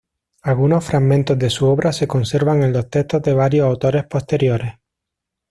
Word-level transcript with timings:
Algunos 0.41 0.83
fragmentos 0.85 1.37
de 1.37 1.51
su 1.51 1.67
obra 1.67 1.93
se 1.93 2.07
conservan 2.07 2.63
en 2.63 2.73
los 2.73 2.89
textos 2.89 3.21
de 3.21 3.33
varios 3.35 3.67
autores 3.67 4.03
posteriores. 4.05 4.79